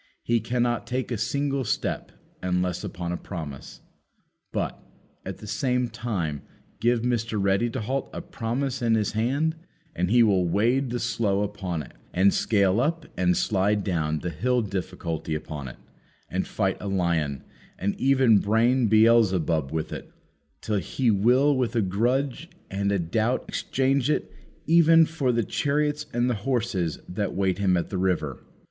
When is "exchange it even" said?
23.47-25.05